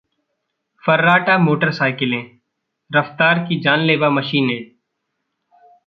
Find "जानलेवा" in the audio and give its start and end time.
3.59-4.09